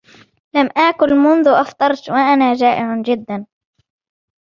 لم 0.55 0.69
آكل 0.77 1.15
مذ 1.15 1.47
أفطرت، 1.47 2.09
وأنا 2.11 2.53
جائع 2.53 3.01
جدا. 3.01 3.45